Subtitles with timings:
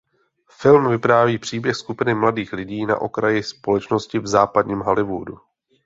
[0.59, 5.37] Film vypráví příběh skupiny mladých lidí na okraji společnosti v západním Hollywoodu.